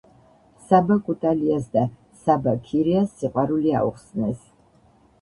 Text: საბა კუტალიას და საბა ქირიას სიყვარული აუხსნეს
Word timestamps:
საბა 0.71 0.97
კუტალიას 1.09 1.69
და 1.77 1.85
საბა 2.23 2.57
ქირიას 2.71 3.15
სიყვარული 3.23 3.81
აუხსნეს 3.85 4.47